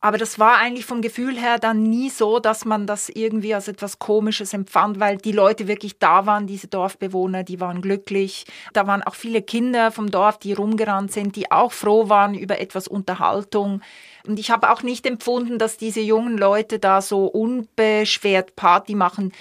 Aber 0.00 0.18
das 0.18 0.38
war 0.38 0.58
eigentlich 0.58 0.84
vom 0.84 1.00
Gefühl 1.00 1.38
her 1.38 1.58
dann 1.58 1.82
nie 1.82 2.10
so, 2.10 2.38
dass 2.38 2.66
man 2.66 2.86
das 2.86 3.08
irgendwie 3.08 3.54
als 3.54 3.68
etwas 3.68 3.98
Komisches 3.98 4.52
empfand, 4.52 5.00
weil 5.00 5.16
die 5.16 5.32
Leute 5.32 5.66
wirklich 5.66 5.98
da 5.98 6.26
waren, 6.26 6.46
diese 6.46 6.68
Dorfbewohner, 6.68 7.42
die 7.42 7.58
waren 7.58 7.80
glücklich. 7.80 8.44
Da 8.74 8.86
waren 8.86 9.02
auch 9.02 9.14
viele 9.14 9.40
Kinder 9.40 9.90
vom 9.92 10.10
Dorf, 10.10 10.38
die 10.38 10.52
rumgerannt 10.52 11.10
sind, 11.10 11.36
die 11.36 11.50
auch 11.50 11.72
froh 11.72 12.10
waren 12.10 12.34
über 12.34 12.60
etwas 12.60 12.86
Unterhaltung. 12.86 13.80
Und 14.26 14.38
ich 14.38 14.50
habe 14.50 14.70
auch 14.70 14.82
nicht 14.82 15.06
empfunden, 15.06 15.58
dass 15.58 15.78
diese 15.78 16.00
jungen 16.00 16.36
Leute 16.36 16.78
da 16.78 17.00
so 17.00 17.24
unbeschwert 17.24 18.56
Party 18.56 18.94
machen. 18.94 19.32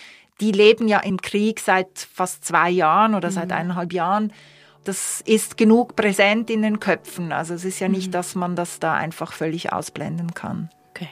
Die 0.44 0.52
leben 0.52 0.88
ja 0.88 1.00
im 1.00 1.22
Krieg 1.22 1.60
seit 1.60 2.08
fast 2.14 2.46
zwei 2.46 2.70
Jahren 2.70 3.16
oder 3.16 3.30
mhm. 3.30 3.34
seit 3.34 3.52
eineinhalb 3.52 3.94
Jahren 3.94 4.34
das 4.84 5.22
ist 5.22 5.58
genug 5.58 5.96
präsent 5.96 6.50
in 6.50 6.62
den 6.62 6.80
Köpfen. 6.80 7.32
Also 7.32 7.54
es 7.54 7.66
ist 7.66 7.80
ja 7.80 7.88
nicht, 7.88 8.08
mhm. 8.08 8.12
dass 8.12 8.36
man 8.36 8.56
das 8.56 8.80
da 8.80 8.94
einfach 8.94 9.34
völlig 9.34 9.72
ausblenden 9.72 10.34
kann. 10.34 10.70
Okay. 10.90 11.10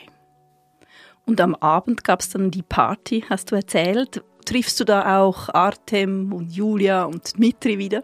Und 1.26 1.40
am 1.42 1.56
Abend 1.56 2.04
gab 2.04 2.22
es 2.22 2.30
dann 2.30 2.52
die 2.52 2.64
Party, 2.64 3.24
hast 3.30 3.52
du 3.52 3.56
erzählt. 3.56 4.24
triffst 4.46 4.80
du 4.80 4.84
da 4.84 5.22
auch 5.22 5.50
Artem 5.50 6.34
und 6.34 6.52
Julia 6.52 7.04
und 7.04 7.38
Dmitri 7.38 7.78
wieder? 7.78 8.04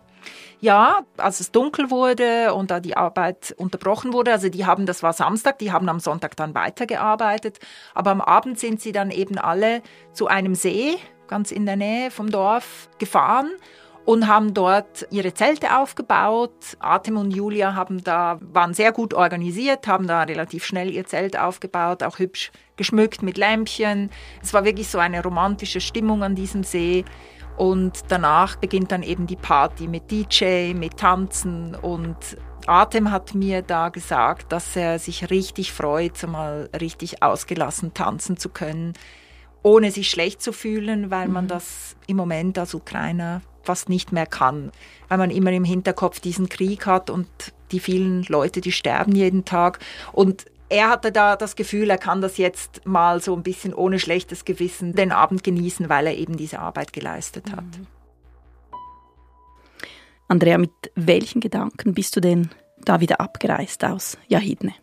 Ja, 0.59 1.01
als 1.17 1.39
es 1.39 1.51
dunkel 1.51 1.91
wurde 1.91 2.53
und 2.53 2.71
da 2.71 2.79
die 2.79 2.97
Arbeit 2.97 3.53
unterbrochen 3.57 4.13
wurde, 4.13 4.31
also 4.31 4.49
die 4.49 4.65
haben, 4.65 4.85
das 4.85 5.03
war 5.03 5.13
Samstag, 5.13 5.59
die 5.59 5.71
haben 5.71 5.87
am 5.87 5.99
Sonntag 5.99 6.35
dann 6.35 6.55
weitergearbeitet, 6.55 7.59
aber 7.93 8.11
am 8.11 8.21
Abend 8.21 8.59
sind 8.59 8.81
sie 8.81 8.91
dann 8.91 9.11
eben 9.11 9.37
alle 9.37 9.81
zu 10.13 10.27
einem 10.27 10.55
See, 10.55 10.97
ganz 11.27 11.51
in 11.51 11.65
der 11.65 11.75
Nähe 11.75 12.11
vom 12.11 12.29
Dorf, 12.29 12.89
gefahren 12.97 13.51
und 14.07 14.27
haben 14.27 14.53
dort 14.53 15.05
ihre 15.11 15.33
Zelte 15.33 15.77
aufgebaut. 15.77 16.77
Atem 16.79 17.17
und 17.17 17.31
Julia 17.31 17.75
haben 17.75 18.03
da, 18.03 18.39
waren 18.41 18.73
sehr 18.73 18.93
gut 18.93 19.13
organisiert, 19.13 19.85
haben 19.85 20.07
da 20.07 20.23
relativ 20.23 20.63
schnell 20.63 20.89
ihr 20.91 21.05
Zelt 21.05 21.37
aufgebaut, 21.37 22.03
auch 22.03 22.17
hübsch 22.17 22.51
geschmückt 22.77 23.21
mit 23.21 23.37
Lämpchen. 23.37 24.09
Es 24.41 24.53
war 24.53 24.63
wirklich 24.63 24.87
so 24.87 24.97
eine 24.97 25.21
romantische 25.21 25.81
Stimmung 25.81 26.23
an 26.23 26.35
diesem 26.35 26.63
See. 26.63 27.03
Und 27.57 28.05
danach 28.07 28.55
beginnt 28.55 28.93
dann 28.93 29.03
eben 29.03 29.27
die 29.27 29.35
Party 29.35 29.87
mit 29.87 30.09
DJ, 30.09 30.73
mit 30.73 30.95
Tanzen 30.97 31.75
und 31.75 32.15
Atem 32.67 33.11
hat 33.11 33.33
mir 33.33 33.61
da 33.61 33.89
gesagt, 33.89 34.51
dass 34.51 34.75
er 34.75 34.99
sich 34.99 35.29
richtig 35.29 35.71
freut, 35.71 36.17
so 36.17 36.27
mal 36.27 36.69
richtig 36.79 37.23
ausgelassen 37.23 37.93
tanzen 37.93 38.37
zu 38.37 38.49
können, 38.49 38.93
ohne 39.67 39.91
sich 39.91 40.09
schlecht 40.09 40.41
zu 40.41 40.53
fühlen, 40.53 41.11
weil 41.11 41.27
man 41.27 41.45
mhm. 41.45 41.49
das 41.49 41.97
im 42.07 42.15
Moment 42.15 42.57
als 42.57 42.73
Ukrainer 42.73 43.41
fast 43.63 43.89
nicht 43.89 44.13
mehr 44.13 44.25
kann, 44.25 44.71
weil 45.09 45.17
man 45.17 45.29
immer 45.29 45.51
im 45.51 45.65
Hinterkopf 45.65 46.21
diesen 46.21 46.47
Krieg 46.47 46.85
hat 46.85 47.09
und 47.09 47.27
die 47.71 47.81
vielen 47.81 48.23
Leute, 48.23 48.61
die 48.61 48.71
sterben 48.71 49.13
jeden 49.13 49.43
Tag. 49.43 49.79
Und 50.13 50.45
er 50.69 50.89
hatte 50.89 51.11
da 51.11 51.35
das 51.35 51.57
Gefühl, 51.57 51.89
er 51.89 51.97
kann 51.97 52.21
das 52.21 52.37
jetzt 52.37 52.85
mal 52.85 53.21
so 53.21 53.35
ein 53.35 53.43
bisschen 53.43 53.73
ohne 53.73 53.99
schlechtes 53.99 54.45
Gewissen 54.45 54.93
den 54.93 55.11
Abend 55.11 55.43
genießen, 55.43 55.89
weil 55.89 56.07
er 56.07 56.17
eben 56.17 56.37
diese 56.37 56.59
Arbeit 56.59 56.93
geleistet 56.93 57.51
hat. 57.51 57.65
Mhm. 57.65 57.87
Andrea, 60.29 60.57
mit 60.57 60.71
welchen 60.95 61.41
Gedanken 61.41 61.93
bist 61.93 62.15
du 62.15 62.21
denn 62.21 62.49
da 62.85 63.01
wieder 63.01 63.19
abgereist 63.19 63.83
aus 63.83 64.17
Jahidne? 64.27 64.73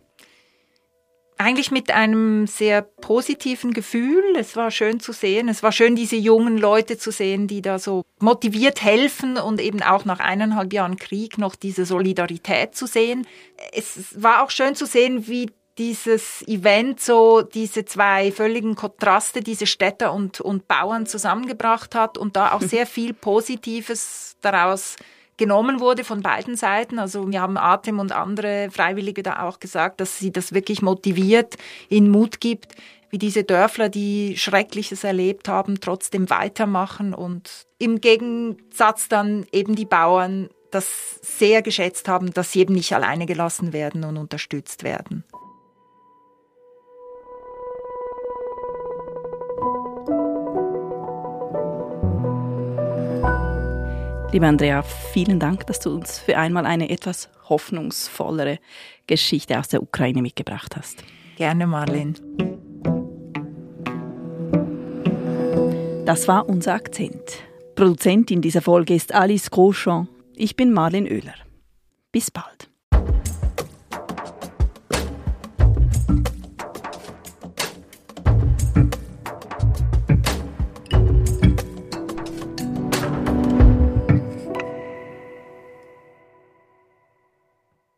Eigentlich 1.37 1.71
mit 1.71 1.91
einem 1.91 2.47
sehr 2.47 2.81
positiven 2.81 3.73
Gefühl. 3.73 4.23
Es 4.37 4.55
war 4.55 4.71
schön 4.71 4.99
zu 4.99 5.11
sehen. 5.11 5.49
Es 5.49 5.63
war 5.63 5.71
schön, 5.71 5.95
diese 5.95 6.15
jungen 6.15 6.57
Leute 6.57 6.97
zu 6.97 7.11
sehen, 7.11 7.47
die 7.47 7.61
da 7.61 7.77
so 7.77 8.03
motiviert 8.19 8.81
helfen 8.81 9.37
und 9.37 9.59
eben 9.59 9.81
auch 9.81 10.05
nach 10.05 10.19
eineinhalb 10.19 10.71
Jahren 10.71 10.97
Krieg 10.97 11.37
noch 11.37 11.55
diese 11.55 11.85
Solidarität 11.85 12.75
zu 12.75 12.87
sehen. 12.87 13.27
Es 13.73 14.21
war 14.21 14.43
auch 14.43 14.49
schön 14.49 14.75
zu 14.75 14.85
sehen, 14.85 15.27
wie 15.27 15.51
dieses 15.77 16.41
Event 16.47 17.01
so 17.01 17.41
diese 17.41 17.83
zwei 17.83 18.31
völligen 18.31 18.75
Kontraste, 18.75 19.41
diese 19.41 19.67
Städter 19.67 20.13
und, 20.13 20.39
und 20.39 20.67
Bauern 20.67 21.05
zusammengebracht 21.05 21.95
hat 21.95 22.17
und 22.17 22.37
da 22.37 22.53
auch 22.53 22.61
sehr 22.61 22.87
viel 22.87 23.13
Positives 23.13 24.37
daraus 24.41 24.95
genommen 25.37 25.79
wurde 25.79 26.03
von 26.03 26.21
beiden 26.21 26.55
Seiten. 26.55 26.99
Also 26.99 27.29
wir 27.29 27.41
haben 27.41 27.57
Atem 27.57 27.99
und 27.99 28.11
andere 28.11 28.69
Freiwillige 28.71 29.23
da 29.23 29.43
auch 29.43 29.59
gesagt, 29.59 29.99
dass 30.01 30.19
sie 30.19 30.31
das 30.31 30.53
wirklich 30.53 30.81
motiviert, 30.81 31.55
ihnen 31.89 32.09
Mut 32.09 32.39
gibt, 32.39 32.75
wie 33.09 33.17
diese 33.17 33.43
Dörfler, 33.43 33.89
die 33.89 34.37
Schreckliches 34.37 35.03
erlebt 35.03 35.47
haben, 35.47 35.79
trotzdem 35.79 36.29
weitermachen 36.29 37.13
und 37.13 37.65
im 37.77 38.01
Gegensatz 38.01 39.07
dann 39.07 39.45
eben 39.51 39.75
die 39.75 39.85
Bauern 39.85 40.49
das 40.71 41.19
sehr 41.21 41.61
geschätzt 41.61 42.07
haben, 42.07 42.33
dass 42.33 42.51
sie 42.51 42.59
eben 42.59 42.73
nicht 42.73 42.93
alleine 42.93 43.25
gelassen 43.25 43.71
werden 43.71 44.03
und 44.03 44.17
unterstützt 44.17 44.83
werden. 44.83 45.23
Liebe 54.35 54.47
Andrea, 54.47 54.81
vielen 54.81 55.39
Dank, 55.39 55.65
dass 55.67 55.79
du 55.79 55.95
uns 55.95 56.19
für 56.19 56.37
einmal 56.37 56.65
eine 56.65 56.89
etwas 56.89 57.29
hoffnungsvollere 57.47 58.59
Geschichte 59.07 59.57
aus 59.57 59.69
der 59.69 59.81
Ukraine 59.81 60.21
mitgebracht 60.21 60.75
hast. 60.75 61.05
Gerne, 61.37 61.65
Marlene. 61.65 62.15
Das 66.03 66.27
war 66.27 66.49
unser 66.49 66.73
Akzent. 66.73 67.45
Produzentin 67.75 68.41
dieser 68.41 68.61
Folge 68.61 68.93
ist 68.93 69.15
Alice 69.15 69.49
Groschon. 69.49 70.09
Ich 70.35 70.57
bin 70.57 70.73
Marlene 70.73 71.09
Oehler. 71.09 71.35
Bis 72.11 72.29
bald. 72.29 72.69